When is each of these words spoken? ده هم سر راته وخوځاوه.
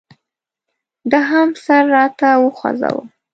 ده 1.11 1.19
هم 1.29 1.49
سر 1.65 1.83
راته 1.95 2.29
وخوځاوه. 2.43 3.03